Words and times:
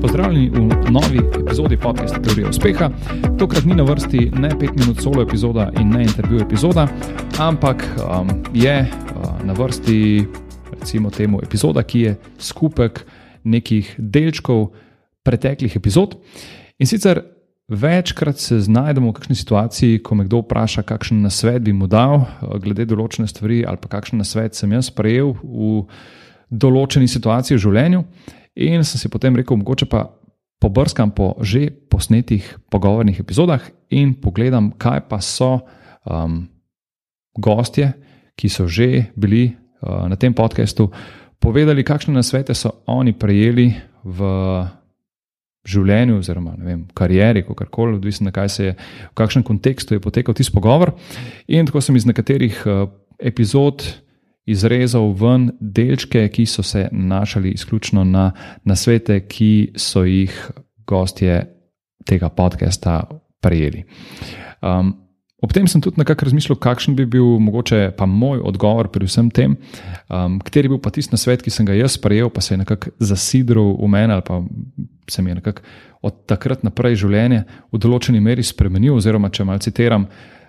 Pozdravljeni 0.00 0.50
v 0.50 0.90
novi 0.90 1.20
epizodi 1.42 1.76
podcasta 1.76 2.22
Teorije 2.22 2.48
uspeha. 2.48 2.90
Tokrat 3.38 3.64
ni 3.64 3.74
na 3.74 3.82
vrsti 3.82 4.30
ne 4.34 4.50
5 4.50 4.78
minut 4.78 5.02
solo 5.02 5.22
epizoda 5.22 5.70
in 5.80 5.88
ne 5.88 6.02
intervju 6.02 6.40
epizoda, 6.40 6.88
ampak 7.38 7.84
um, 7.96 8.28
je 8.54 8.80
uh, 8.80 9.44
na 9.44 9.52
vrsti 9.52 10.26
recimo 10.80 11.10
temu 11.10 11.40
epizoda, 11.42 11.82
ki 11.82 12.00
je 12.00 12.16
skupek 12.38 13.04
nekih 13.44 13.94
delčkov 13.98 14.72
preteklih 15.22 15.76
epizod. 15.76 16.16
In 16.78 16.86
sicer 16.86 17.22
večkrat 17.68 18.38
se 18.38 18.60
znajdemo 18.60 19.10
v 19.10 19.12
kakšni 19.12 19.34
situaciji, 19.34 20.02
ko 20.02 20.14
me 20.14 20.24
kdo 20.24 20.40
vpraša, 20.42 20.82
kakšen 20.82 21.22
nasvet 21.22 21.62
bi 21.62 21.72
mu 21.72 21.86
dal 21.86 22.14
uh, 22.14 22.56
glede 22.58 22.86
določene 22.86 23.28
stvari 23.28 23.64
ali 23.68 23.76
pa 23.76 23.88
kakšen 23.88 24.18
nasvet 24.18 24.54
sem 24.54 24.72
jaz 24.72 24.90
prejel 24.90 25.36
v 25.42 25.84
določeni 26.50 27.08
situaciji 27.08 27.56
v 27.56 27.62
življenju. 27.62 28.04
In 28.60 28.84
sem 28.84 28.98
si 28.98 29.08
potem 29.08 29.36
rekel, 29.38 29.56
mogoče 29.56 29.86
pa 29.86 30.08
pobrskam 30.60 31.14
po 31.16 31.38
že 31.40 31.70
posnetih 31.70 32.44
pogovornih 32.68 33.22
epizodah 33.22 33.62
in 33.90 34.14
pogledam, 34.14 34.72
kaj 34.76 35.08
pa 35.08 35.20
so 35.24 35.64
um, 36.04 36.50
gostje, 37.38 37.94
ki 38.36 38.48
so 38.52 38.68
že 38.68 39.08
bili 39.16 39.56
uh, 39.56 40.04
na 40.10 40.16
tem 40.20 40.34
podkastu, 40.34 40.90
povedali, 41.40 41.86
kakšne 41.86 42.12
nasvete 42.12 42.52
so 42.52 42.84
oni 42.84 43.16
prejeli 43.16 43.72
v 44.04 44.18
življenju, 45.64 46.20
oziroma 46.20 46.56
v 46.56 46.76
karieri, 46.96 47.44
kako 47.44 47.68
koli, 47.72 47.96
odvisno, 48.00 48.32
kaj 48.32 48.48
se 48.48 48.64
je, 48.64 48.76
v 49.12 49.16
kakšnem 49.16 49.44
kontekstu 49.44 49.96
je 49.96 50.00
potekal 50.00 50.36
tisti 50.36 50.52
pogovor. 50.52 50.92
In 51.48 51.68
tako 51.68 51.80
sem 51.84 51.96
iz 51.96 52.08
nekaterih 52.08 52.60
uh, 52.66 52.88
epizod 53.20 53.84
izrezal 54.46 55.12
ven 55.16 55.50
delčke, 55.60 56.22
ki 56.28 56.46
so 56.46 56.62
se 56.62 56.88
nanašali 56.92 57.50
izključno 57.50 58.04
na, 58.04 58.30
na 58.64 58.76
svete, 58.76 59.20
ki 59.28 59.72
so 59.76 60.04
jih 60.04 60.50
gostje 60.86 61.44
tega 62.06 62.28
podcasta 62.28 63.02
prejeli. 63.40 63.84
Um, 64.62 64.94
ob 65.42 65.52
tem 65.52 65.68
sem 65.68 65.80
tudi 65.80 66.00
nekako 66.00 66.24
razmišljal, 66.24 66.58
kakšen 66.60 66.96
bi 66.96 67.06
bil 67.06 67.38
mogoče 67.40 67.92
pa 67.96 68.06
moj 68.06 68.42
odgovor 68.44 68.90
pri 68.92 69.06
vsem 69.08 69.30
tem, 69.30 69.56
um, 70.08 70.40
kateri 70.44 70.68
bil 70.68 70.80
pa 70.82 70.90
tisti 70.90 71.16
svet, 71.16 71.44
ki 71.44 71.52
sem 71.52 71.68
ga 71.68 71.76
jaz 71.76 71.96
prejel, 72.00 72.30
pa 72.32 72.40
se 72.44 72.54
je 72.54 72.58
nekako 72.64 72.92
zasidral 72.98 73.76
v 73.80 73.88
meni 73.88 74.12
ali 74.12 74.26
pa 74.26 74.42
se 75.10 75.22
mi 75.22 75.30
je 75.30 75.40
nekako 75.40 75.62
od 76.02 76.26
takrat 76.26 76.64
naprej 76.64 76.96
življenje 77.02 77.44
v 77.72 77.78
določeni 77.78 78.20
meri 78.24 78.42
spremenil, 78.44 78.96
oziroma 78.96 79.30
če 79.30 79.44
malo 79.44 79.60
citiram. 79.60 80.06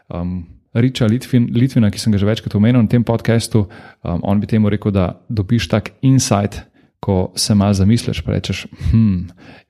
Um, 0.08 0.61
Riča 0.74 1.06
Litvin, 1.06 1.50
Litvina, 1.52 1.92
ki 1.92 2.00
sem 2.00 2.14
ga 2.14 2.20
že 2.22 2.28
večkrat 2.28 2.56
omenil 2.56 2.82
na 2.82 2.88
tem 2.88 3.04
podkastu, 3.04 3.66
um, 3.68 4.22
on 4.24 4.40
bi 4.40 4.48
temu 4.48 4.72
rekel, 4.72 4.94
da 4.96 5.20
dobiš 5.28 5.68
tak 5.68 5.92
insight, 6.02 6.62
ko 7.02 7.34
se 7.36 7.56
malo 7.56 7.74
zamisliš, 7.74 8.22
pa 8.22 8.32
rečeš, 8.32 8.68
hm, 8.92 9.18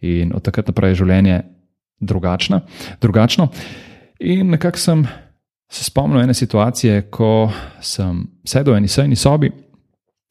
in 0.04 0.34
od 0.36 0.44
takrat 0.44 0.68
naprej 0.68 0.94
je 0.94 1.02
življenje 1.02 1.42
drugačno. 2.02 2.62
drugačno. 3.02 3.50
In 4.20 4.50
nekako 4.52 4.78
sem 4.78 5.08
se 5.72 5.84
spomnil 5.84 6.22
ene 6.22 6.34
situacije, 6.34 7.08
ko 7.10 7.50
sem 7.82 8.28
sedel 8.46 8.76
v 8.76 8.82
eni 8.82 8.88
sejni 8.92 9.16
sobi, 9.16 9.50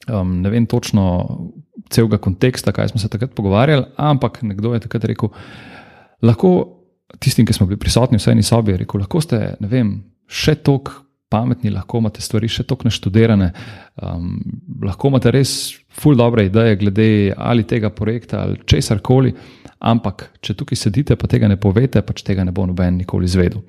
um, 0.07 0.37
ne 0.41 0.49
vem 0.49 0.65
točno 0.65 1.25
celega 1.89 2.17
konteksta, 2.17 2.71
kaj 2.71 2.93
smo 2.93 3.01
se 3.01 3.09
takrat 3.09 3.33
pogovarjali, 3.35 3.85
ampak 3.97 4.43
nekdo 4.43 4.73
je 4.73 4.85
takrat 4.85 5.09
rekel, 5.09 5.33
lahko 6.21 6.77
tistim, 7.19 7.45
ki 7.45 7.53
smo 7.53 7.67
bili 7.67 7.79
prisotni 7.79 8.21
v 8.21 8.23
sejni 8.23 8.43
sobi, 8.43 8.77
rekel, 8.77 9.01
lahko 9.03 9.19
ste, 9.21 9.55
ne 9.59 9.67
vem 9.67 10.10
še 10.31 10.55
tako 10.63 11.01
pametni, 11.31 11.71
lahko 11.71 12.01
imate 12.01 12.21
stvari 12.23 12.49
še 12.51 12.65
tako 12.67 12.89
naštudirane, 12.89 13.51
um, 14.03 14.33
lahko 14.83 15.11
imate 15.11 15.31
res 15.31 15.53
ful 16.01 16.17
dobre 16.19 16.49
ideje 16.49 16.77
glede 16.81 17.09
ali 17.37 17.63
tega 17.67 17.91
projekta 17.95 18.43
ali 18.45 18.59
česar 18.67 18.99
koli, 19.03 19.31
ampak 19.79 20.27
če 20.43 20.57
tukaj 20.59 20.79
sedite, 20.79 21.15
pa 21.15 21.29
tega 21.31 21.47
ne 21.51 21.57
povete, 21.59 22.03
pač 22.03 22.25
tega 22.27 22.43
ne 22.47 22.51
bo 22.55 22.65
noben 22.67 22.99
nikoli 22.99 23.29
izvedel. 23.31 23.63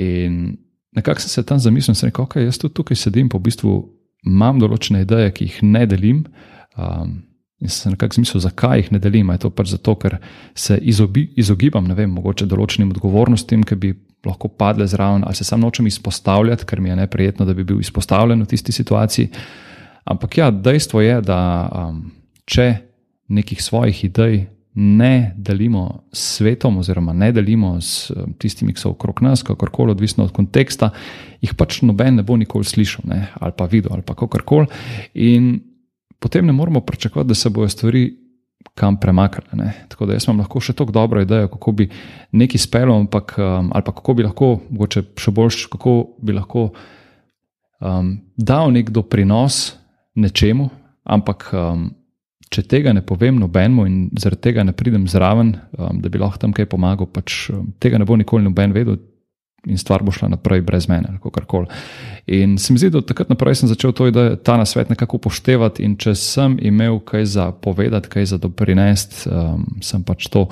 In 0.00 0.56
nekako 0.96 1.24
sem 1.24 1.34
se 1.34 1.44
tam 1.46 1.60
zamislil, 1.60 1.96
da 2.00 2.24
okay, 2.24 2.46
jaz 2.48 2.58
tudi 2.58 2.74
tukaj 2.80 2.96
sedim, 2.96 3.28
pa 3.28 3.38
v 3.38 3.50
bistvu 3.50 3.76
imam 4.24 4.58
določene 4.62 5.04
ideje, 5.04 5.34
ki 5.36 5.50
jih 5.50 5.60
ne 5.68 5.84
delim. 5.90 6.24
Um, 6.80 7.20
In 7.64 7.72
sem 7.72 7.94
nekako 7.94 8.18
zmislil, 8.18 8.42
zakaj 8.44 8.82
jih 8.82 8.90
ne 8.92 9.00
delim. 9.00 9.30
Je 9.32 9.40
to 9.46 9.50
pač 9.50 9.72
zato, 9.72 9.94
ker 9.96 10.18
se 10.54 10.76
izobi, 10.76 11.30
izogibam, 11.40 11.86
ne 11.88 11.96
vem, 11.96 12.12
mogoče 12.12 12.46
določenim 12.50 12.92
odgovornostim, 12.92 13.64
ki 13.64 13.78
bi 13.80 13.94
lahko 14.24 14.48
padle 14.48 14.86
zraven, 14.88 15.24
ali 15.24 15.36
se 15.36 15.46
sam 15.48 15.64
nočem 15.64 15.88
izpostavljati, 15.88 16.66
ker 16.68 16.80
mi 16.80 16.92
je 16.92 16.96
neprijetno, 17.00 17.46
da 17.48 17.54
bi 17.56 17.64
bil 17.64 17.80
izpostavljen 17.80 18.44
v 18.44 18.50
tisti 18.52 18.72
situaciji. 18.72 19.30
Ampak 20.04 20.38
ja, 20.38 20.50
dejstvo 20.52 21.00
je, 21.00 21.20
da 21.24 21.38
um, 21.72 22.02
če 22.44 22.68
nekih 23.32 23.62
svojih 23.64 24.04
idej 24.04 24.42
ne 24.74 25.32
delimo 25.40 26.04
s 26.12 26.36
svetom, 26.36 26.80
oziroma 26.82 27.14
ne 27.16 27.30
delimo 27.32 27.76
s 27.80 28.10
um, 28.12 28.34
tistimi, 28.36 28.74
ki 28.76 28.84
so 28.84 28.92
okrog 28.92 29.22
nas, 29.24 29.44
kakorkoli, 29.46 29.94
odvisno 29.96 30.28
od 30.28 30.34
konteksta, 30.36 30.90
jih 31.40 31.54
pač 31.56 31.80
noben 31.86 32.20
ne 32.20 32.24
bo 32.26 32.36
nikoli 32.36 32.68
slišal, 32.68 33.08
ne, 33.08 33.28
ali 33.40 33.56
pa 33.56 33.68
videl, 33.70 33.94
ali 33.96 34.04
pa 34.04 34.16
kakorkoli. 34.18 34.68
In 35.14 35.54
potem 36.24 36.46
ne 36.46 36.52
moramo 36.56 36.80
pričakovati, 36.80 37.28
da 37.28 37.34
se 37.34 37.50
bodo 37.50 37.68
stvari 37.68 38.16
kam 38.74 38.96
premaknili. 39.00 39.68
Tako 39.88 40.06
da 40.06 40.16
jaz 40.16 40.24
imam 40.24 40.40
lahko 40.40 40.60
še 40.60 40.72
tako 40.72 40.92
dobro 40.92 41.20
idejo, 41.20 41.50
kako 41.52 41.72
bi 41.72 41.88
nekaj 42.32 42.62
spelo, 42.64 42.96
ampak 42.96 43.34
um, 43.36 43.68
ali 43.74 43.84
pa 43.84 43.92
kako 43.92 44.14
bi 44.14 44.24
lahko, 44.24 44.48
mogoče 44.70 45.02
še 45.20 45.34
boljš, 45.36 45.66
kako 45.74 45.92
bi 46.24 46.32
lahko 46.32 46.70
um, 46.72 48.14
dal 48.36 48.72
nek 48.72 48.88
doprinos 48.88 49.74
nečemu, 50.16 50.70
ampak 51.04 51.50
um, 51.52 51.90
če 52.48 52.64
tega 52.72 52.96
ne 52.96 53.04
povem 53.04 53.36
nobenemu 53.42 53.86
in 53.90 54.00
zaradi 54.16 54.48
tega 54.48 54.64
ne 54.64 54.72
pridem 54.72 55.04
zraven, 55.10 55.52
um, 55.76 56.00
da 56.00 56.08
bi 56.08 56.24
lahko 56.24 56.40
tam 56.40 56.56
kaj 56.56 56.70
pomagal, 56.72 57.10
pač 57.12 57.50
um, 57.52 57.68
tega 57.84 58.00
ne 58.00 58.08
bo 58.08 58.16
nikoli 58.16 58.48
noben 58.48 58.72
vedel 58.72 58.96
in 59.66 59.78
stvar 59.78 60.02
bo 60.02 60.12
šla 60.12 60.28
naprej 60.28 60.62
brez 60.66 60.88
mene, 60.88 61.08
ali 61.10 61.32
kar 61.32 61.44
koli. 61.48 61.66
In 62.26 62.58
se 62.58 62.72
mi 62.72 62.78
zdi, 62.78 62.90
da 62.90 62.98
od 62.98 63.08
takrat 63.08 63.28
naprej 63.28 63.60
sem 63.60 63.68
začel 63.68 63.92
to, 63.92 64.10
da 64.10 64.36
ta 64.36 64.56
nasvet 64.56 64.90
nekako 64.92 65.16
upoštevati. 65.16 65.84
In 65.84 65.96
če 66.00 66.14
sem 66.18 66.56
imel 66.62 67.00
kaj 67.04 67.24
za 67.36 67.50
povedati, 67.52 68.08
kaj 68.08 68.32
za 68.34 68.38
doprinesti, 68.38 69.28
um, 69.28 69.66
sem 69.84 70.04
pač 70.04 70.28
to 70.32 70.46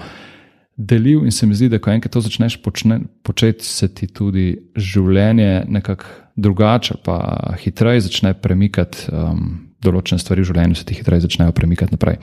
delil. 0.77 1.25
In 1.25 1.33
se 1.33 1.47
mi 1.47 1.55
zdi, 1.55 1.69
da 1.73 1.81
ko 1.83 1.93
enkrat 1.93 2.13
to 2.13 2.25
začneš 2.25 2.59
počne, 2.63 3.01
početi, 3.23 3.65
se 3.65 3.89
ti 3.95 4.09
tudi 4.09 4.57
življenje 4.77 5.65
nekako 5.69 6.21
drugače, 6.37 7.01
pa 7.05 7.19
hitreje 7.61 8.09
začne 8.09 8.35
premikati. 8.35 9.11
Um, 9.13 9.69
Določene 9.83 10.23
stvari 10.23 10.45
v 10.45 10.47
življenju 10.47 10.77
se 10.79 10.85
ti 10.87 10.95
hitreje 10.95 11.25
začnejo 11.25 11.51
premikati 11.57 11.97
naprej. 11.97 12.21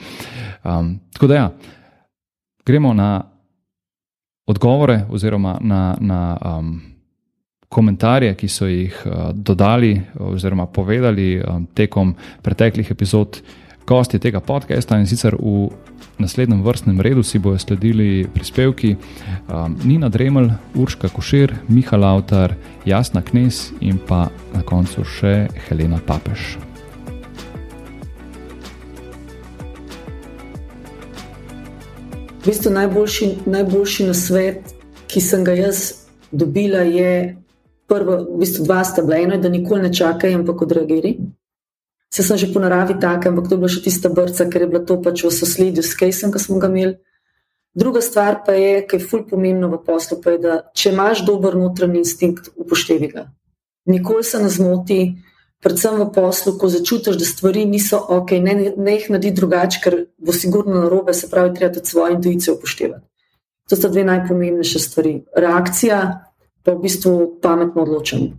Um, 0.64 0.94
tako 1.12 1.28
da, 1.28 1.36
ja, 1.36 1.48
gremo 2.64 2.94
na 2.96 3.10
odgovore 4.50 5.04
oziroma 5.10 5.58
na, 5.62 5.96
na 6.00 6.38
um, 6.42 6.82
komentarje, 7.70 8.34
ki 8.36 8.48
so 8.50 8.66
jih 8.66 8.96
uh, 9.06 9.30
dodali 9.34 9.94
oziroma 10.20 10.66
povedali 10.66 11.38
um, 11.38 11.68
tekom 11.74 12.16
preteklih 12.42 12.92
epizod 12.92 13.42
gosti 13.90 14.20
tega 14.20 14.40
podcasta. 14.40 14.98
In 14.98 15.08
sicer 15.10 15.38
v 15.38 15.70
naslednjem 16.22 16.62
vrstnem 16.66 17.02
redu 17.02 17.24
si 17.24 17.40
bodo 17.40 17.58
sledili 17.58 18.28
prispevki 18.34 18.96
um, 18.96 19.78
Nina 19.84 20.10
Dremelj, 20.10 20.52
Urška 20.76 21.10
Košir, 21.10 21.56
Miha 21.68 21.98
Lautar, 21.98 22.54
Jasna 22.86 23.22
Knes 23.22 23.70
in 23.82 23.98
pa 23.98 24.28
na 24.54 24.66
koncu 24.66 25.06
še 25.06 25.48
Helena 25.70 26.02
Papež. 26.06 26.69
V 32.40 32.46
bistvu 32.46 32.72
najboljši, 32.72 33.26
najboljši 33.46 34.06
na 34.08 34.14
svet, 34.16 34.74
ki 35.12 35.22
sem 35.22 35.44
ga 35.44 35.52
jaz 35.58 36.06
dobila, 36.32 36.86
je 36.88 37.36
prvo, 37.90 38.16
v 38.30 38.40
bistvu 38.40 38.64
dva 38.64 38.84
sta 38.88 39.04
bila. 39.04 39.18
Eno 39.20 39.36
je, 39.36 39.42
da 39.44 39.52
nikoli 39.52 39.82
ne 39.82 39.92
čakaj, 39.94 40.38
ampak 40.40 40.62
odreagiraj. 40.62 41.18
Se 42.14 42.24
sem 42.24 42.38
že 42.38 42.48
po 42.54 42.62
naravi 42.64 42.96
tak, 43.00 43.28
ampak 43.28 43.50
to 43.50 43.58
je 43.58 43.60
bila 43.60 43.70
še 43.70 43.84
tista 43.84 44.10
brca, 44.10 44.48
ker 44.50 44.66
je 44.66 44.70
bila 44.72 44.82
to 44.86 44.98
pač 45.04 45.26
v 45.26 45.34
sosledju 45.36 45.84
s 45.84 45.98
Kejsem, 46.00 46.32
ki 46.32 46.40
smo 46.40 46.62
ga 46.64 46.72
imeli. 46.72 46.96
Druga 47.76 48.02
stvar 48.02 48.40
pa 48.46 48.56
je, 48.56 48.88
ki 48.88 48.98
je 48.98 49.04
ful 49.04 49.28
pomembno 49.28 49.70
v 49.70 49.84
poslu, 49.86 50.18
pa 50.24 50.34
je, 50.34 50.40
da 50.42 50.54
če 50.74 50.96
imaš 50.96 51.26
dober 51.28 51.60
notranji 51.60 52.02
instinkt, 52.02 52.50
upoštevi 52.56 53.12
ga. 53.12 53.28
Nikoli 53.86 54.24
se 54.24 54.40
ne 54.42 54.50
zmoti, 54.50 55.02
predvsem 55.64 56.00
v 56.00 56.08
poslu, 56.16 56.56
ko 56.60 56.70
začutiš, 56.72 57.20
da 57.20 57.26
stvari 57.28 57.66
niso 57.66 58.00
ok, 58.00 58.32
ne, 58.40 58.56
ne 58.78 58.96
jih 58.96 59.10
naredi 59.12 59.32
drugače, 59.36 59.82
ker 59.84 59.98
bo 60.18 60.36
sigurno 60.36 60.80
na 60.80 60.90
robe, 60.90 61.14
se 61.14 61.30
pravi, 61.32 61.54
treba 61.56 61.74
tudi 61.76 61.92
svoje 61.92 62.16
intuicije 62.16 62.54
upoštevati. 62.56 63.06
To 63.70 63.76
sta 63.76 63.90
dve 63.92 64.04
najpomembnejše 64.04 64.80
stvari. 64.80 65.20
Reakcija, 65.36 66.00
pa 66.64 66.72
v 66.72 66.82
bistvu 66.82 67.42
pametno 67.44 67.84
odločanje. 67.86 68.32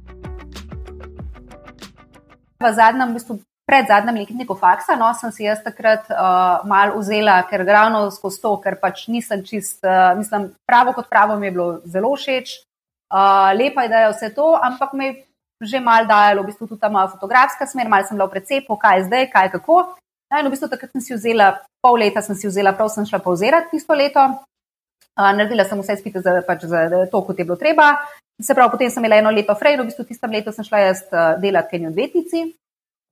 V 2.60 2.72
zadnjem, 2.74 3.12
v 3.12 3.14
bistvu 3.14 3.38
pred 3.70 3.86
zadnjim 3.86 4.24
letnikom 4.24 4.58
faksa, 4.58 4.96
no, 4.98 5.12
sem 5.14 5.30
si 5.30 5.46
jaz 5.46 5.60
takrat 5.62 6.08
uh, 6.10 6.64
malo 6.66 6.98
vzela, 6.98 7.38
ker 7.46 7.62
glavno 7.68 8.08
skozi 8.10 8.42
to, 8.42 8.56
ker 8.64 8.80
pač 8.82 9.06
nisem 9.12 9.44
čist, 9.46 9.78
uh, 9.84 10.18
mislim, 10.18 10.50
pravo 10.66 10.96
kot 10.96 11.06
pravo 11.06 11.38
mi 11.38 11.46
je 11.46 11.54
bilo 11.54 11.68
zelo 11.86 12.10
všeč, 12.16 12.56
uh, 13.14 13.52
lepa 13.54 13.86
ideja 13.86 14.10
vse 14.10 14.32
to, 14.34 14.56
ampak 14.58 14.96
me 14.98 15.12
že 15.60 15.80
mal 15.80 16.08
dajalo, 16.08 16.42
v 16.42 16.52
bistvu 16.52 16.66
tudi 16.66 16.80
ta 16.80 16.88
moja 16.88 17.08
fotografska 17.12 17.66
smer, 17.68 17.88
mal 17.88 18.04
sem 18.04 18.16
bila 18.16 18.28
v 18.28 18.40
precepu, 18.40 18.76
kaj 18.80 18.96
je 18.96 19.04
zdaj, 19.08 19.24
kaj 19.32 19.44
je 19.46 19.52
kako. 19.60 19.76
No, 20.30 20.34
in 20.38 20.46
v 20.46 20.52
bistvu 20.54 20.68
takrat 20.72 20.92
sem 20.94 21.02
si 21.04 21.12
vzela, 21.12 21.60
pol 21.82 22.00
leta 22.00 22.22
sem 22.22 22.38
si 22.38 22.48
vzela, 22.48 22.72
prav 22.72 22.88
sem 22.88 23.04
šla 23.04 23.20
pauzirati 23.20 23.76
tisto 23.76 23.92
leto. 23.92 24.22
Uh, 25.18 25.32
naredila 25.36 25.66
sem 25.68 25.76
vse 25.76 25.98
spite 26.00 26.22
za, 26.24 26.40
pač 26.46 26.64
za 26.70 26.88
to, 27.10 27.20
kot 27.26 27.36
je 27.36 27.44
bilo 27.44 27.58
treba. 27.60 27.98
Se 28.40 28.56
pravi, 28.56 28.72
potem 28.72 28.88
sem 28.88 29.04
imela 29.04 29.20
eno 29.20 29.28
leto 29.34 29.52
frejno, 29.58 29.84
v 29.84 29.92
bistvu 29.92 30.06
tistem 30.08 30.32
letu 30.32 30.54
sem 30.54 30.64
šla 30.64 30.80
jaz 30.80 31.04
delati 31.42 31.76
kaj 31.76 31.90
odvetnici. 31.92 32.40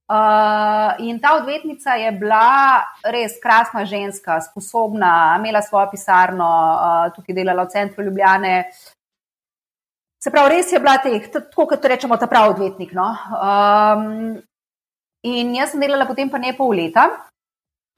Uh, 0.08 0.96
in 1.04 1.18
ta 1.20 1.34
odvetnica 1.36 1.98
je 2.00 2.12
bila 2.16 2.80
res 3.04 3.34
krasna 3.42 3.84
ženska, 3.84 4.40
sposobna, 4.40 5.36
imela 5.36 5.60
svojo 5.60 5.90
pisarno, 5.92 6.48
uh, 6.48 7.10
tukaj 7.12 7.36
delala 7.36 7.66
v 7.66 7.74
centru 7.74 8.06
Ljubljane. 8.06 8.70
Se 10.18 10.30
pravi, 10.34 10.56
res 10.56 10.72
je 10.72 10.80
bila 10.82 10.96
teh, 10.98 11.30
tako 11.30 11.68
kot 11.70 11.84
rečemo, 11.84 12.16
ta 12.18 12.26
pravi 12.26 12.54
odvetnik. 12.56 12.92
No? 12.96 13.12
Um, 13.38 14.40
In 15.26 15.50
jaz 15.54 15.72
sem 15.74 15.82
delala 15.82 16.06
potem 16.06 16.30
pa 16.30 16.38
ne 16.38 16.54
pol 16.54 16.76
leta. 16.78 17.08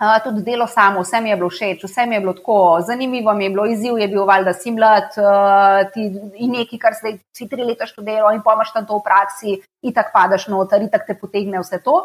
Uh, 0.00 0.16
tudi 0.24 0.40
delo 0.40 0.64
samo, 0.64 1.02
vse 1.04 1.20
mi 1.20 1.28
je 1.28 1.36
bilo 1.36 1.50
všeč, 1.52 1.82
vse 1.84 2.06
mi 2.08 2.16
je 2.16 2.20
bilo 2.24 2.32
tako 2.32 2.80
zanimivo, 2.80 3.34
mi 3.36 3.44
je 3.44 3.50
bilo 3.50 3.66
izziv, 3.68 3.98
je 4.00 4.06
bil 4.08 4.24
valjda 4.24 4.54
si 4.56 4.70
mlad 4.72 5.18
uh, 5.20 5.82
ti, 5.92 6.06
in 6.40 6.54
nekaj, 6.56 6.78
kar 6.80 6.96
si 6.96 7.48
tri 7.48 7.66
leta 7.68 7.84
študiral 7.84 8.32
in 8.32 8.40
pomaš 8.40 8.72
tam 8.72 8.86
to 8.88 8.96
v 8.96 9.04
praksi, 9.04 9.58
in 9.84 9.92
tako 9.92 10.14
padaš 10.14 10.48
noter, 10.48 10.80
in 10.80 10.88
tako 10.88 11.04
te 11.10 11.18
potegne 11.20 11.60
vse 11.60 11.82
to. 11.84 11.98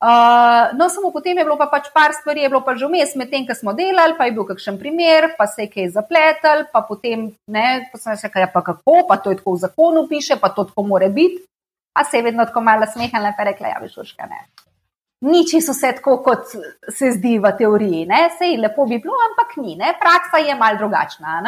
Uh, 0.00 0.72
no, 0.80 0.88
samo 0.88 1.10
potem 1.12 1.36
je 1.36 1.44
bilo 1.44 1.58
pa 1.60 1.66
pač 1.68 1.90
par 1.92 2.14
stvari, 2.16 2.40
je 2.40 2.48
bilo 2.48 2.62
pa 2.64 2.72
že 2.72 2.88
vmes, 2.88 3.12
medtem 3.20 3.44
ko 3.44 3.52
smo 3.52 3.76
delali, 3.76 4.16
pa 4.16 4.24
je 4.24 4.32
bil 4.32 4.48
kakšen 4.48 4.80
primer, 4.80 5.34
pa 5.36 5.44
se 5.44 5.68
je 5.68 5.72
kaj 5.74 5.92
zapletel, 5.92 6.64
pa 6.72 6.80
potem 6.80 7.28
ne, 7.44 7.66
pa 7.92 8.00
sem 8.00 8.16
rekel, 8.16 8.46
ja, 8.46 8.48
pa 8.48 8.64
kako, 8.64 9.04
pa 9.04 9.20
to 9.20 9.34
je 9.34 9.42
tako 9.42 9.58
v 9.58 9.62
zakonu 9.66 10.08
piše, 10.08 10.40
pa 10.40 10.48
to 10.48 10.64
tako 10.64 10.88
more 10.88 11.12
biti 11.12 11.44
a 11.92 12.04
se 12.04 12.16
je 12.16 12.22
vedno 12.22 12.44
tako 12.44 12.60
malo 12.60 12.86
smehala 12.92 13.28
in 13.28 13.44
rekla: 13.44 13.68
Ja, 13.68 13.78
višuška, 13.82 14.26
ne. 14.26 14.46
Nič 15.20 15.50
so 15.64 15.72
vse 15.72 15.92
tako, 15.96 16.22
kot 16.24 16.46
se 16.88 17.10
zdi 17.12 17.38
v 17.38 17.52
teoriji. 17.58 18.06
Ne? 18.06 18.30
Sej 18.38 18.56
lepo 18.56 18.86
bi 18.86 18.98
bilo, 18.98 19.16
ampak 19.30 19.56
ni, 19.56 19.76
ne? 19.76 19.92
praksa 20.00 20.38
je 20.40 20.54
mal 20.54 20.78
drugačna. 20.78 21.42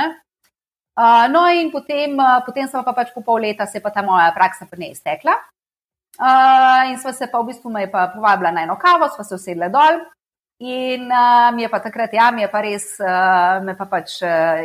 Uh, 0.93 1.33
no, 1.33 1.47
in 1.49 1.71
potem, 1.73 2.19
uh, 2.21 2.43
potem 2.45 2.69
sem 2.69 2.85
pa 2.85 2.93
pač 2.93 3.15
po 3.15 3.23
pol 3.25 3.41
leta, 3.41 3.67
se 3.67 3.79
je 3.79 3.83
pa 3.83 3.91
ta 3.91 4.03
moja 4.03 4.29
praksa 4.37 4.69
pri 4.69 4.81
njej 4.81 4.93
iztekla. 4.93 5.33
Uh, 6.21 6.91
in 6.93 6.99
sva 7.01 7.13
se 7.17 7.27
pa 7.31 7.41
v 7.41 7.49
bistvu 7.51 7.71
me 7.73 7.87
pa 7.91 8.09
povabila 8.13 8.53
na 8.53 8.67
eno 8.67 8.77
kavo, 8.77 9.09
sva 9.15 9.25
se 9.25 9.35
usedla 9.39 9.71
dol. 9.73 10.03
In 10.63 11.09
uh, 11.09 11.49
mi 11.57 11.65
je 11.65 11.71
pa 11.73 11.81
takrat, 11.83 12.13
ja, 12.15 12.31
mi 12.31 12.45
je 12.45 12.51
pa 12.53 12.61
res, 12.63 12.93
uh, 13.01 13.59
me 13.65 13.75
pa 13.79 13.89
pač, 13.91 14.21
uh, 14.23 14.61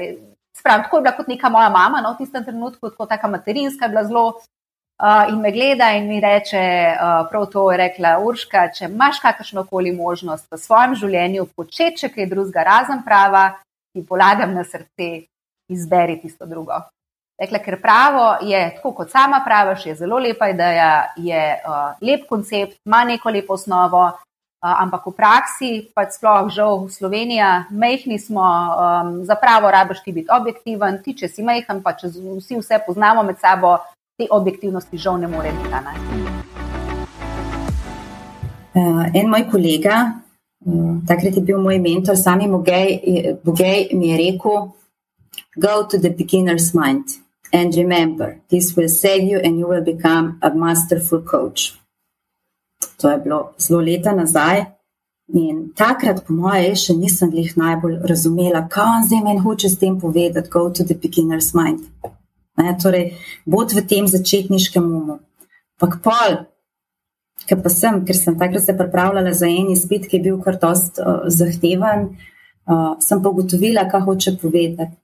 spravim, 0.54 0.84
tako 0.86 1.00
je 1.00 1.06
bila 1.08 1.16
kot 1.18 1.32
neka 1.32 1.50
moja 1.50 1.72
mama, 1.74 2.04
no, 2.04 2.14
v 2.14 2.22
tistem 2.26 2.46
trenutku, 2.46 2.92
tako 2.92 3.08
taka 3.10 3.32
materinska 3.32 3.88
je 3.88 3.94
bila 3.96 4.06
zelo 4.06 4.28
Uh, 4.98 5.30
in 5.30 5.42
me 5.42 5.52
gleda 5.52 5.92
in 5.94 6.08
mi 6.08 6.20
reče, 6.20 6.58
uh, 6.98 7.28
prav 7.30 7.46
to 7.54 7.72
je 7.72 7.78
rekla 7.78 8.16
Urška, 8.18 8.64
če 8.74 8.88
imaš 8.90 9.20
kakršno 9.22 9.68
koli 9.70 9.92
možnost 9.94 10.48
v 10.50 10.58
svojem 10.58 10.96
življenju 10.98 11.46
početi 11.54 12.02
še 12.02 12.10
kaj 12.16 12.26
drugega, 12.32 12.64
razen 12.66 13.04
prava, 13.06 13.44
ti 13.94 14.02
polagam 14.02 14.56
na 14.58 14.64
srce, 14.66 15.28
izberi 15.70 16.18
tisto 16.24 16.50
drugo. 16.50 16.82
Rekla, 17.38 17.60
ker 17.62 17.76
pravo 17.82 18.38
je, 18.42 18.60
tako 18.76 18.92
kot 18.98 19.12
sama 19.12 19.44
praviš, 19.46 19.86
je 19.86 19.96
zelo 19.96 20.18
lepa 20.18 20.48
ideja, 20.50 21.14
je 21.18 21.42
uh, 21.54 21.94
lep 22.02 22.24
koncept, 22.30 22.80
ima 22.86 23.04
neko 23.06 23.30
lepo 23.30 23.54
osnovo, 23.54 24.08
uh, 24.08 24.74
ampak 24.82 25.06
v 25.06 25.12
praksi, 25.14 25.70
pa 25.94 26.08
sploh 26.10 26.50
žal 26.50 26.80
v 26.88 26.90
Sloveniji, 26.90 27.70
mehni 27.70 28.18
smo, 28.18 28.42
um, 28.42 29.12
za 29.22 29.36
pravo 29.38 29.70
rabiš 29.70 30.02
ti 30.02 30.12
biti 30.16 30.34
objektiven, 30.34 30.98
ti 31.06 31.14
če 31.14 31.30
si 31.30 31.46
mehen, 31.46 31.84
pa 31.86 31.94
če 31.94 32.10
vsi 32.10 32.58
vse 32.58 32.82
poznamo 32.88 33.22
med 33.22 33.38
sabo, 33.38 33.76
te 34.18 34.26
objektivnosti 34.26 34.98
žal 34.98 35.22
ne 35.22 35.30
more 35.30 35.54
biti. 35.54 36.26
Uh, 38.74 39.06
en 39.14 39.30
moj 39.30 39.46
kolega, 39.54 40.00
uh, 40.66 40.98
takrat 41.06 41.38
je 41.38 41.46
bil 41.46 41.62
moj 41.62 41.78
mentor, 41.86 42.18
sami 42.18 42.50
Bogej, 42.50 43.94
mi 43.94 44.10
je 44.10 44.18
rekel: 44.26 44.74
Go 45.54 45.86
to 45.86 46.02
the 46.02 46.10
beginner's 46.10 46.74
mind 46.74 47.27
and 47.54 47.76
remember, 47.76 48.40
this 48.50 48.76
will 48.76 48.90
save 48.90 49.24
you 49.24 49.40
and 49.40 49.60
you 49.60 49.68
will 49.68 49.84
become 49.84 50.40
a 50.42 50.54
masterful 50.54 51.22
coach. 51.22 51.74
To 52.98 53.10
je 53.10 53.18
bilo 53.18 53.54
zelo 53.60 53.82
leta 53.82 54.12
nazaj. 54.12 54.66
In 55.34 55.74
takrat, 55.76 56.22
po 56.26 56.34
moje, 56.34 56.72
še 56.80 56.94
nisem 56.96 57.34
jih 57.36 57.58
najbolj 57.60 57.98
razumela, 58.08 58.62
kaj 58.72 58.92
on 58.94 59.08
zdaj 59.08 59.24
meni 59.26 59.42
hoče 59.44 59.70
s 59.70 59.80
tem 59.80 59.98
povedati: 60.00 60.50
Go 60.50 60.70
to 60.70 60.86
the 60.88 60.96
beginner's 60.96 61.52
mind. 61.54 61.84
Ne, 62.58 62.78
torej, 62.80 63.12
bod 63.46 63.76
v 63.76 63.84
tem 63.84 64.08
začetniškem 64.08 64.86
umu. 64.88 65.20
Pak 65.78 66.00
pol, 66.02 66.38
ker 67.46 67.60
pa 67.62 67.70
sem, 67.70 68.00
ker 68.08 68.16
sem 68.16 68.38
takrat 68.40 68.64
se 68.64 68.78
pripravljala 68.78 69.34
za 69.36 69.50
en 69.52 69.68
izpit, 69.76 70.08
ki 70.08 70.18
je 70.18 70.24
bil 70.30 70.40
kar 70.42 70.58
dost 70.62 70.98
uh, 71.04 71.28
zahteven, 71.28 72.08
uh, 72.66 72.96
sem 73.04 73.22
pa 73.22 73.30
ugotovila, 73.30 73.86
kaj 73.92 74.08
hoče 74.08 74.38
povedati. 74.42 74.96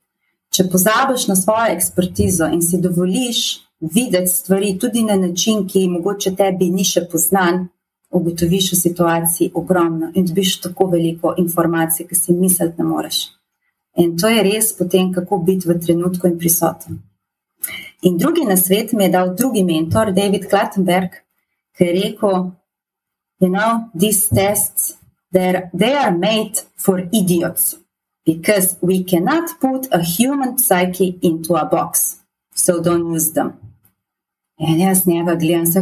Če 0.54 0.68
pozabiš 0.70 1.28
na 1.28 1.36
svojo 1.36 1.72
ekspertizo 1.74 2.46
in 2.54 2.62
si 2.62 2.78
dovoliš 2.78 3.40
videti 3.94 4.32
stvari 4.32 4.76
tudi 4.80 5.02
na 5.04 5.16
način, 5.18 5.64
ki 5.68 5.88
mogoče 5.90 6.36
tebi 6.38 6.70
ni 6.70 6.86
še 6.86 7.08
poznan, 7.12 7.68
ugotoviš 8.14 8.68
v 8.72 8.78
situaciji 8.78 9.52
ogromno 9.58 10.12
in 10.14 10.28
dobiš 10.30 10.60
tako 10.68 10.92
veliko 10.94 11.34
informacij, 11.42 12.06
ki 12.08 12.16
si 12.16 12.38
misliti 12.38 12.78
ne 12.78 12.86
moreš. 12.86 13.24
In 13.98 14.14
to 14.18 14.30
je 14.30 14.44
res 14.46 14.70
potem, 14.78 15.10
kako 15.14 15.42
biti 15.48 15.70
v 15.70 15.80
trenutku 15.82 16.30
in 16.30 16.38
prisoten. 16.38 17.02
In 18.06 18.18
drugi 18.18 18.46
na 18.46 18.58
svet 18.58 18.94
mi 18.94 19.08
je 19.08 19.14
dal 19.18 19.34
drugi 19.36 19.64
mentor, 19.64 20.14
David 20.14 20.50
Klattenberg, 20.50 21.22
ki 21.78 21.84
je 21.84 21.94
rekel: 22.02 22.52
You 23.42 23.50
know, 23.50 23.90
these 23.98 24.30
tests, 24.30 24.98
they 25.34 25.96
are 25.98 26.18
made 26.18 26.62
for 26.78 27.10
idiots 27.12 27.83
because 28.26 28.78
we 28.82 29.04
cannot 29.04 29.60
put 29.60 29.88
a 29.92 30.02
human 30.02 30.56
psyche 30.56 31.20
into 31.22 31.56
a 31.56 31.66
box, 31.66 32.22
so 32.54 32.82
don't 32.82 33.12
use 33.12 33.34
them. 33.34 33.54
In 34.60 34.80
jaz 34.80 35.08
njega 35.08 35.36
gledam, 35.36 35.66
se 35.66 35.82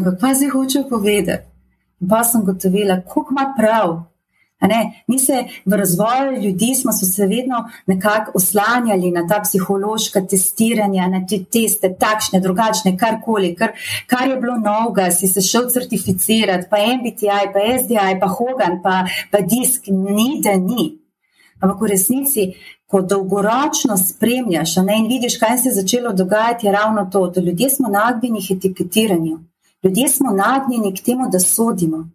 hoče 0.54 0.84
povedati. 0.90 1.44
Pa 2.10 2.24
sem 2.24 2.46
gotovila, 2.46 3.02
kako 3.02 3.28
ima 3.32 3.54
prav. 3.58 4.04
Mi 5.08 5.20
se 5.20 5.44
v 5.66 5.74
razvoju 5.74 6.42
ljudi 6.42 6.76
smo 6.76 6.92
se 6.92 7.26
vedno 7.26 7.70
nekako 7.86 8.32
oslanjali 8.36 9.12
na 9.12 9.28
ta 9.28 9.42
psihološka 9.42 10.22
testiranja, 10.22 11.08
na 11.08 11.26
te 11.28 11.44
teste, 11.44 11.96
takšne, 12.00 12.40
drugačne, 12.40 12.98
karkoli, 12.98 13.56
kar, 13.56 13.72
kar 14.08 14.30
je 14.30 14.36
bilo 14.36 14.58
novega, 14.58 15.12
si 15.12 15.28
se 15.28 15.42
šel 15.42 15.70
certificirati, 15.70 16.68
pa 16.70 16.78
MBTI, 16.78 17.50
pa 17.54 17.60
SDI, 17.84 18.20
pa 18.20 18.28
Hogan, 18.28 18.82
pa, 18.84 19.06
pa 19.32 19.42
disk, 19.42 19.88
ni 19.88 20.42
da 20.44 20.56
ni. 20.58 21.01
Ampak 21.62 21.82
v 21.82 21.92
resnici, 21.94 22.54
ko 22.88 23.02
dolgoročno 23.02 23.98
spremljaš 23.98 24.76
ne, 24.76 24.98
in 25.00 25.08
vidiš, 25.08 25.38
kaj 25.40 25.58
se 25.58 25.70
je 25.70 25.74
začelo 25.74 26.14
dogajati, 26.14 26.68
je 26.68 26.72
ravno 26.72 27.06
to, 27.12 27.28
da 27.28 27.42
ljudje 27.42 27.70
smo 27.70 27.90
nagnjeni 27.90 28.42
k 28.48 28.52
etiketiranju, 28.52 29.40
ljudje 29.84 30.10
smo 30.10 30.32
nagnjeni 30.32 30.96
k 30.96 31.06
temu, 31.06 31.30
da 31.32 31.40
sodimo 31.40 32.10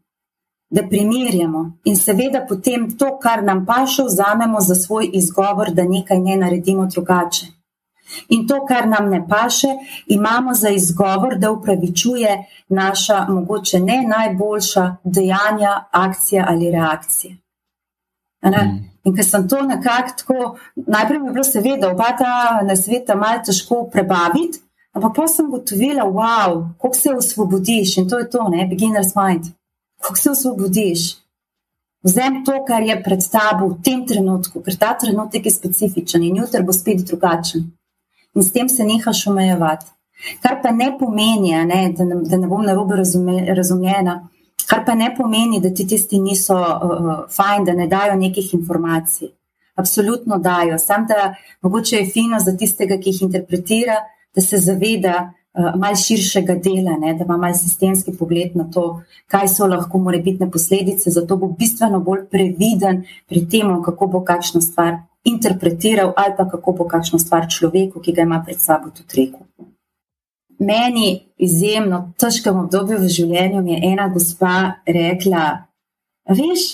da 0.70 0.82
primerjamo 0.88 1.78
in 1.84 1.96
seveda 1.96 2.46
potem 2.48 2.98
to, 2.98 3.18
kar 3.18 3.44
nam 3.44 3.66
paše, 3.66 4.02
vzamemo 4.02 4.60
za 4.60 4.74
svoj 4.74 5.10
izgovor, 5.12 5.70
da 5.70 5.84
nekaj 5.84 6.18
ne 6.18 6.36
naredimo 6.36 6.86
drugače. 6.86 7.46
In 8.28 8.46
to, 8.48 8.66
kar 8.66 8.88
nam 8.88 9.10
ne 9.10 9.28
paše, 9.28 9.68
imamo 10.06 10.54
za 10.54 10.68
izgovor, 10.68 11.38
da 11.38 11.50
upravičuje 11.50 12.44
naša, 12.68 13.26
mogoče 13.28 13.80
ne 13.80 14.02
najboljša 14.08 14.96
dejanja, 15.04 15.84
akcija 15.90 16.44
ali 16.48 16.70
reakcija. 16.70 17.36
Mm. 18.50 18.84
In 19.04 19.14
ker 19.14 19.24
sem 19.24 19.48
to 19.48 19.62
nekako 19.62 20.14
tako, 20.18 20.56
najprej 20.76 21.18
mi 21.18 21.28
je 21.28 21.32
bilo 21.32 21.44
seveda 21.44 21.90
oba 21.90 22.10
ta 22.18 22.62
na 22.66 22.76
sveta 22.76 23.14
malo 23.14 23.42
težko 23.46 23.84
prebaviti, 23.92 24.58
ampak 24.92 25.14
pa 25.16 25.28
sem 25.28 25.50
gotovila, 25.50 26.04
wow, 26.04 26.64
kako 26.82 26.94
se 26.94 27.14
osvobodiš 27.14 27.96
in 27.96 28.08
to 28.08 28.18
je 28.18 28.30
to, 28.30 28.48
ne, 28.48 28.66
beginner's 28.70 29.14
mind 29.14 29.52
kako 30.06 30.16
se 30.16 30.30
osvobodiš. 30.30 31.16
Vzem 32.02 32.44
to, 32.44 32.64
kar 32.64 32.82
je 32.82 33.02
pred 33.02 33.20
tabo 33.32 33.68
v 33.68 33.82
tem 33.82 34.06
trenutku, 34.06 34.62
ker 34.62 34.76
ta 34.78 34.94
trenutek 34.98 35.46
je 35.46 35.50
specifičen 35.52 36.22
in 36.22 36.36
jutri 36.36 36.62
bo 36.62 36.72
spet 36.72 37.02
drugačen. 37.06 37.64
In 38.34 38.42
s 38.42 38.52
tem 38.52 38.68
se 38.68 38.84
nehaš 38.84 39.26
omejevati. 39.26 39.86
Kar 40.42 40.60
pa 40.62 40.70
ne 40.70 40.92
pomeni, 40.98 41.50
ne, 41.64 41.80
da, 41.96 42.04
ne, 42.04 42.20
da 42.30 42.36
ne 42.36 42.46
bom 42.46 42.62
narobe 42.64 42.96
razumljena, 43.56 44.28
kar 44.66 44.84
pa 44.86 44.94
ne 44.94 45.14
pomeni, 45.16 45.60
da 45.60 45.70
ti 45.74 45.86
tisti 45.86 46.18
niso 46.20 46.56
uh, 46.56 47.10
fajn, 47.36 47.64
da 47.64 47.74
ne 47.74 47.86
dajo 47.86 48.16
nekih 48.18 48.54
informacij. 48.54 49.28
Absolutno 49.74 50.38
dajo, 50.38 50.78
samo 50.78 51.06
da 51.06 51.34
mogoče 51.62 51.96
je 51.96 52.10
fino 52.10 52.40
za 52.40 52.56
tistega, 52.56 52.98
ki 52.98 53.10
jih 53.10 53.22
interpretira, 53.22 53.96
da 54.34 54.40
se 54.40 54.58
zaveda, 54.58 55.16
uh, 55.54 55.74
malce 55.80 56.02
širšega 56.02 56.56
dela, 56.64 56.96
ne, 57.00 57.14
da 57.14 57.24
ima 57.24 57.36
malce 57.36 57.64
sistemski 57.64 58.16
pogled 58.18 58.56
na 58.56 58.70
to, 58.72 58.86
kaj 59.32 59.48
so 59.48 59.66
lahko 59.66 59.98
morebitne 59.98 60.50
posledice, 60.50 61.10
zato 61.10 61.36
bo 61.36 61.52
bistveno 61.58 62.00
bolj 62.00 62.26
previden 62.30 63.04
pri 63.28 63.46
tem, 63.50 63.76
kako 63.84 64.06
bo 64.06 64.24
kakšno 64.24 64.60
stvar 64.60 64.96
interpretiral 65.26 66.12
ali 66.16 66.34
pa 66.38 66.48
kako 66.48 66.72
bo 66.72 66.86
kakšno 66.88 67.18
stvar 67.18 67.48
človeku, 67.50 68.00
ki 68.00 68.12
ga 68.12 68.22
ima 68.22 68.42
pred 68.46 68.60
sabo 68.60 68.90
tudi 68.94 69.22
rekel. 69.22 69.46
Meni 70.58 71.26
izjemno 71.36 72.12
težkem 72.18 72.58
obdobju 72.64 72.98
v 73.02 73.08
življenju 73.12 73.62
je 73.68 73.80
ena 73.92 74.08
gospa 74.08 74.80
rekla: 74.88 75.44
Veš, 76.28 76.66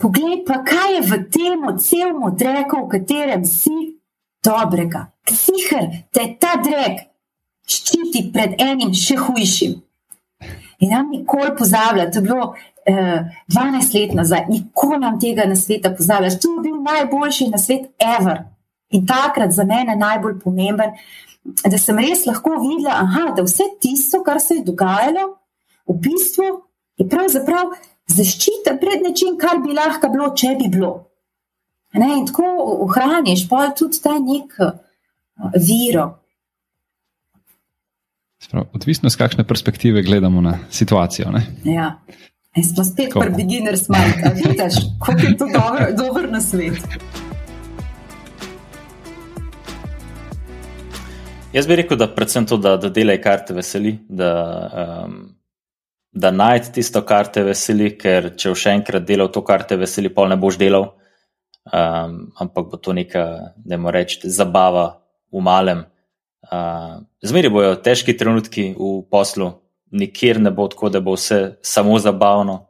poglej 0.00 0.42
pa, 0.46 0.60
kaj 0.66 0.94
je 0.94 1.04
v 1.06 1.20
tem 1.32 1.68
celem 1.78 2.20
dreku, 2.36 2.84
v 2.84 2.90
katerem 2.92 3.44
si 3.44 3.98
dobrega. 4.44 5.08
Ksiher 5.26 5.88
te 6.12 6.26
ta 6.40 6.56
drek 6.62 7.08
ščiti 7.68 8.28
pred 8.32 8.56
enim 8.60 8.94
še 8.96 9.18
hujšim. 9.20 9.78
In 10.78 10.92
nam 10.94 11.10
nikoli 11.10 11.56
pozablja, 11.58 12.06
to 12.10 12.20
je 12.20 12.26
bilo 12.28 12.54
eh, 12.86 13.24
12 13.50 13.96
let 13.98 14.14
nazaj, 14.14 14.44
nikoli 14.48 15.00
nam 15.02 15.18
tega 15.20 15.48
na 15.48 15.56
sveta 15.56 15.90
pozablja. 15.90 16.30
To 16.38 16.52
je 16.54 16.64
bil 16.68 16.78
najboljši 16.84 17.48
na 17.50 17.58
svet, 17.58 17.90
ever. 17.98 18.44
In 18.94 19.06
takrat 19.06 19.52
za 19.52 19.66
mene 19.68 19.96
najbolj 19.98 20.38
pomemben, 20.40 20.94
da 21.64 21.78
sem 21.78 21.98
res 21.98 22.24
lahko 22.26 22.56
videla, 22.62 22.98
aha, 23.02 23.32
da 23.36 23.44
vse 23.46 23.66
tisto, 23.82 24.22
kar 24.26 24.40
se 24.40 24.58
je 24.58 24.64
dogajalo, 24.66 25.28
v 25.88 25.96
bistvu 26.04 26.48
je 26.98 27.06
pravzaprav 27.08 27.74
zaščita 28.08 28.76
pred 28.80 29.04
nečim, 29.04 29.36
kar 29.40 29.62
bi 29.64 29.76
lahko 29.76 30.10
bilo, 30.12 30.30
če 30.36 30.54
bi 30.60 30.70
bilo. 30.72 30.92
Ne, 31.96 32.08
in 32.18 32.26
tako 32.28 32.48
ohraniš 32.84 33.46
pa 33.48 33.70
tudi 33.76 34.00
ta 34.04 34.18
nek 34.20 34.56
uh, 34.60 34.72
viro. 35.56 36.10
Odvisno, 38.72 39.10
z 39.10 39.18
kakšne 39.18 39.44
perspektive 39.44 40.02
gledamo 40.02 40.40
na 40.40 40.58
situacijo. 40.70 41.30
Ne? 41.34 41.42
Ja, 41.64 41.98
smo 42.62 42.84
spet 42.84 43.16
pri 43.16 43.32
beginner's 43.34 43.88
mind. 43.92 44.22
Vidiš, 44.36 44.78
kako 45.04 45.26
je 45.26 45.36
to 45.36 45.48
dober, 45.52 45.92
dober 45.96 46.30
na 46.32 46.40
svet. 46.40 47.27
Jaz 51.52 51.66
bi 51.66 51.76
rekel, 51.80 51.96
da 51.96 52.10
predvsem 52.12 52.44
to, 52.46 52.58
da, 52.60 52.74
da 52.76 52.90
delaj, 52.92 53.22
kar 53.24 53.40
te 53.46 53.54
veseli, 53.56 53.94
da, 54.08 54.32
um, 55.06 55.14
da 56.12 56.30
najdeš 56.30 56.74
tisto, 56.76 57.00
kar 57.08 57.30
te 57.32 57.40
veseli, 57.46 57.94
ker 57.96 58.34
če 58.36 58.52
boš 58.52 58.64
enkrat 58.74 59.06
delal 59.08 59.30
to, 59.32 59.40
kar 59.46 59.64
te 59.64 59.78
veseli, 59.80 60.12
pol 60.12 60.28
ne 60.28 60.36
boš 60.36 60.58
delal, 60.60 60.90
um, 61.72 62.18
ampak 62.44 62.68
bo 62.68 62.80
to 62.84 62.92
neka, 62.92 63.24
da 63.56 63.78
moramo 63.78 63.94
reči, 63.96 64.28
zabava 64.28 64.84
v 65.32 65.44
malem. 65.48 65.82
Uh, 66.52 67.00
Zmeri 67.24 67.48
bojo 67.52 67.72
težki 67.80 68.12
trenutki 68.16 68.68
v 68.76 68.92
poslu, 69.08 69.48
nikjer 69.96 70.42
ne 70.44 70.52
bo 70.52 70.68
tako, 70.68 70.92
da 70.92 71.00
bo 71.00 71.16
vse 71.16 71.56
samo 71.64 71.96
zabavno. 71.96 72.66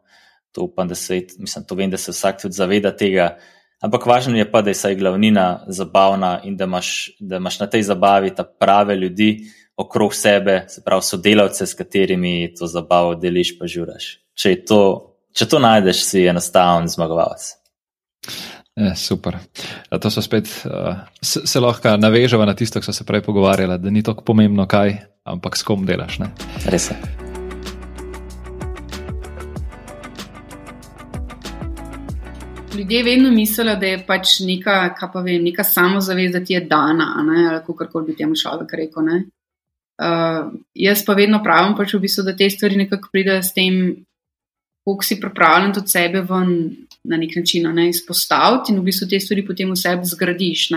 To 0.55 0.71
upam, 0.71 0.87
da 0.89 0.95
se, 0.95 1.25
mislim, 1.39 1.67
to 1.67 1.75
vem, 1.75 1.91
da 1.91 1.99
se 1.99 2.15
vsak 2.15 2.45
tudi 2.47 2.55
zaveda 2.55 2.95
tega. 2.97 3.33
Ampak 3.81 4.07
važno 4.11 4.35
je 4.39 4.47
pa, 4.51 4.63
da 4.63 4.73
je 4.73 4.79
saj 4.79 4.97
glavnina 4.99 5.65
zabavna 5.71 6.41
in 6.45 6.57
da 6.57 6.67
imaš, 6.67 7.11
da 7.21 7.39
imaš 7.39 7.61
na 7.61 7.67
tej 7.71 7.83
zabavi 7.87 8.35
ta 8.35 8.43
prave 8.45 8.97
ljudi 8.97 9.31
okrog 9.79 10.15
sebe, 10.15 10.65
se 10.69 10.83
pravi 10.85 11.03
sodelavce, 11.03 11.67
s 11.67 11.75
katerimi 11.75 12.55
to 12.59 12.67
zabavo 12.67 13.15
deliš, 13.15 13.55
pa 13.59 13.67
žuraš. 13.71 14.17
Če 14.35 14.57
to, 14.67 14.81
če 15.31 15.47
to 15.47 15.61
najdeš, 15.63 16.03
si 16.03 16.25
enostaven 16.27 16.91
zmagovalec. 16.91 17.53
Je, 18.79 18.91
super. 18.99 19.39
To 19.91 20.11
so 20.11 20.23
spet, 20.23 20.51
uh, 20.67 20.99
se, 21.23 21.47
se 21.47 21.63
lahko 21.63 21.97
navežemo 21.99 22.47
na 22.47 22.55
tisto, 22.59 22.83
kar 22.83 22.91
so 22.91 22.95
se 22.95 23.07
prej 23.07 23.23
pogovarjali, 23.27 23.79
da 23.79 23.95
ni 23.95 24.03
tako 24.07 24.27
pomembno, 24.27 24.67
kaj, 24.71 24.99
ampak 25.27 25.59
s 25.59 25.67
kom 25.67 25.87
delaš. 25.87 26.19
Ne? 26.23 26.31
Res 26.71 26.91
je. 26.91 27.18
Ljudje 32.79 33.03
vedno 33.03 33.31
mislijo, 33.31 33.77
da 33.77 33.87
je 33.87 33.99
pač 34.07 34.39
neka, 34.47 35.11
pa 35.13 35.21
vem, 35.21 35.43
neka 35.45 35.65
samozavest, 35.65 36.33
da 36.33 36.45
ti 36.45 36.55
je 36.55 36.61
dana, 36.61 37.09
ne, 37.27 37.47
ali 37.49 37.61
kako 37.67 37.87
koli 37.93 38.07
bi 38.07 38.17
temu 38.17 38.37
človek 38.37 38.73
rekel. 38.73 39.11
Uh, 39.99 40.53
jaz 40.75 41.03
pa 41.07 41.17
vedno 41.19 41.41
pravim, 41.43 41.75
pač 41.77 41.95
v 41.95 42.05
bistvu, 42.05 42.25
da 42.29 42.37
te 42.37 42.47
stvari 42.51 42.79
nekako 42.79 43.11
pridejo 43.13 43.43
s 43.43 43.51
tem, 43.55 43.81
koliko 44.87 45.05
si 45.05 45.19
pripravljen 45.21 45.75
od 45.77 45.91
sebe 45.91 46.23
ven 46.23 46.53
na 47.05 47.19
nek 47.19 47.35
način 47.37 47.67
ne, 47.75 47.89
izpostaviti 47.91 48.73
in 48.73 48.81
v 48.81 48.89
bistvu 48.89 49.09
te 49.11 49.21
stvari 49.21 49.45
potem 49.47 49.75
v 49.75 49.77
sebi 49.77 50.07
zgradiš. 50.07 50.69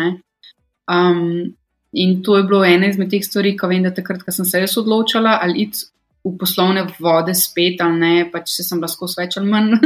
Um, 0.92 1.54
in 1.94 2.22
to 2.24 2.38
je 2.38 2.44
bilo 2.50 2.64
ena 2.66 2.90
izmed 2.90 3.12
teh 3.14 3.24
stvari, 3.24 3.54
ko 3.58 3.70
vem, 3.70 3.86
da 3.86 3.94
takrat, 3.94 4.24
ko 4.26 4.34
sem 4.34 4.46
se 4.46 4.60
jaz 4.60 4.78
odločila 4.82 5.38
ali 5.42 5.68
iti 5.68 5.86
v 6.24 6.36
poslovne 6.38 6.86
vode 7.00 7.34
spet 7.38 7.82
ali 7.82 8.00
ne, 8.00 8.14
pač 8.32 8.52
se 8.56 8.66
sem 8.66 8.82
lahko 8.82 9.10
več 9.18 9.38
ali 9.38 9.50
manj 9.50 9.78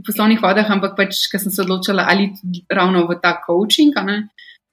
v 0.00 0.06
poslovnih 0.06 0.40
vodah, 0.40 0.68
ampak 0.72 0.96
pač, 0.96 1.26
ker 1.30 1.40
sem 1.42 1.52
se 1.52 1.62
odločila 1.62 2.08
ali 2.08 2.32
ravno 2.72 3.06
v 3.06 3.20
ta 3.20 3.36
coaching. 3.44 3.92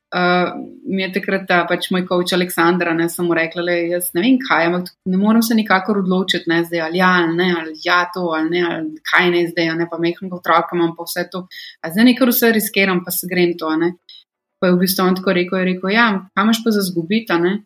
Uh, 0.07 0.55
mi 0.87 1.03
je 1.03 1.09
takrat 1.19 1.43
ta 1.49 1.65
pač 1.67 1.89
moj 1.91 2.05
coach 2.07 2.31
Aleksandra, 2.31 2.93
ne 2.95 3.09
sem 3.11 3.27
mu 3.27 3.35
rekla, 3.35 3.65
da 3.67 3.73
jaz 3.75 4.13
ne 4.15 4.23
vem 4.23 4.37
kaj, 4.39 4.69
ampak 4.69 4.93
ne 5.03 5.17
morem 5.19 5.43
se 5.43 5.51
nikakor 5.51 5.99
odločiti, 5.99 6.47
ne 6.47 6.61
zdaj 6.63 6.79
ali 6.85 7.01
ja, 7.01 7.09
ali 7.25 7.35
ne, 7.35 7.47
ali 7.59 7.73
ja 7.83 8.05
to, 8.13 8.23
ali 8.31 8.47
ne, 8.55 8.61
ali 8.63 9.01
kaj 9.03 9.27
ne 9.33 9.41
zdaj, 9.51 9.73
ne 9.75 9.87
pa 9.91 9.99
mehko 9.99 10.29
otroka 10.31 10.79
imam 10.79 10.95
pa 10.95 11.03
vse 11.03 11.27
to. 11.27 11.43
A 11.83 11.91
zdaj 11.91 12.07
nekaj 12.13 12.31
vse 12.31 12.53
riskiram, 12.55 13.03
pa 13.03 13.11
se 13.11 13.27
grem 13.27 13.57
to, 13.59 13.73
ne. 13.75 13.97
Pa 14.63 14.71
je 14.71 14.77
v 14.77 14.79
bistvu 14.85 15.03
on 15.03 15.19
tako 15.19 15.35
rekel, 15.35 15.59
je 15.59 15.65
rekel, 15.73 15.91
ja, 15.91 16.07
kaj 16.31 16.47
imaš 16.47 16.63
pa 16.63 16.71
za 16.71 16.87
zgubiti, 16.87 17.41
ne. 17.43 17.57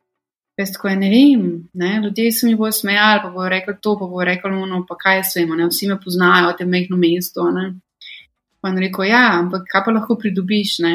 Jaz 0.60 0.74
tako 0.74 0.90
je, 0.92 0.96
ne 0.96 1.10
vem, 1.10 1.46
ne? 1.74 2.02
ljudje 2.04 2.32
se 2.32 2.48
mi 2.48 2.56
bodo 2.56 2.72
smejali, 2.72 3.22
pa 3.24 3.30
bodo 3.30 3.50
rekli 3.50 3.74
to, 3.82 3.96
pa 4.00 4.06
bodo 4.06 4.26
rekli 4.28 4.52
ono, 4.52 4.84
pa 4.90 4.98
kaj 5.00 5.24
se 5.24 5.40
jim, 5.40 5.56
vsi 5.70 5.88
me 5.88 5.98
poznajo, 6.00 6.52
te 6.58 6.66
mehno 6.66 6.98
mesto. 6.98 7.48
Ne? 7.52 7.74
Pa 8.62 8.70
je 8.70 8.84
rekel, 8.84 9.06
ja, 9.10 9.24
ampak 9.40 9.66
kaj 9.72 9.86
pa 9.86 9.96
lahko 9.96 10.18
pridobiš. 10.20 10.80
Ne? 10.86 10.94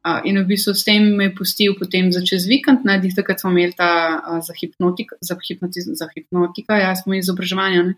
Uh, 0.00 0.20
in 0.24 0.40
v 0.40 0.46
bistvu 0.48 0.72
s 0.74 0.84
tem 0.84 1.06
me 1.16 1.28
je 1.28 1.34
pustil 1.36 1.74
potem 1.76 2.08
za 2.12 2.22
čez 2.24 2.46
vikend, 2.48 2.86
dih 3.02 3.14
takrat 3.14 3.40
smo 3.40 3.50
imeli 3.52 3.76
ta 3.76 3.90
uh, 4.16 4.38
za 4.40 4.54
hipnotika, 4.56 5.16
za 5.20 5.36
hipnotika, 5.36 5.94
za 5.94 6.08
hipnotika, 6.14 6.78
ja, 6.80 6.94
smo 6.96 7.14
izobraževanja. 7.14 7.82
Ne? 7.82 7.94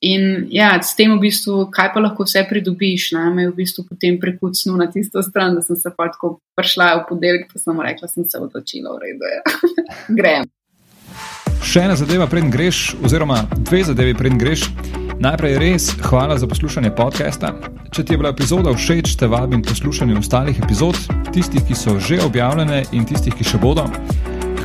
In 0.00 0.46
ja, 0.54 0.78
s 0.78 0.94
tem 0.94 1.10
v 1.10 1.18
bistvu, 1.26 1.64
kaj 1.74 1.90
pa 1.94 2.02
lahko 2.02 2.22
vse 2.22 2.44
pridobiš, 2.46 3.10
ne? 3.16 3.24
me 3.34 3.46
je 3.46 3.50
v 3.50 3.56
bistvu 3.58 3.82
potem 3.88 4.18
prekucnil 4.22 4.78
na 4.78 4.86
tisto 4.86 5.22
stran, 5.26 5.58
da 5.58 5.62
sem 5.62 5.74
se 5.74 5.90
pa 5.90 6.06
tako 6.12 6.38
prišla 6.54 7.02
v 7.02 7.08
podelek, 7.08 7.50
pa 7.50 7.58
sem 7.58 7.80
rekla, 7.82 8.06
sem 8.06 8.22
se 8.22 8.38
odločila, 8.38 8.94
v 8.94 9.02
redu 9.02 9.26
je. 9.26 9.38
Grem. 10.20 10.46
Še 11.58 11.82
ena 11.88 11.96
zadeva, 11.98 12.28
preden 12.30 12.52
greš, 12.54 12.94
oziroma 13.02 13.42
dve 13.66 13.82
zadevi, 13.84 14.14
preden 14.14 14.38
greš. 14.38 14.68
Najprej 15.18 15.58
res 15.58 15.90
hvala 16.06 16.38
za 16.38 16.46
poslušanje 16.46 16.94
podcasta. 16.94 17.50
Če 17.90 18.06
ti 18.06 18.14
je 18.14 18.20
bila 18.22 18.30
epizoda 18.30 18.70
všeč, 18.70 19.16
te 19.18 19.26
vabim 19.26 19.64
poslušati 19.66 20.14
ostalih 20.20 20.62
epizod, 20.62 20.94
tistih, 21.34 21.66
ki 21.66 21.74
so 21.74 21.98
že 21.98 22.22
objavljene 22.22 22.84
in 22.94 23.02
tistih, 23.08 23.34
ki 23.34 23.42
še 23.42 23.58
bodo. 23.58 23.88